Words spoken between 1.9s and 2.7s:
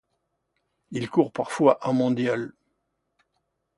mondial.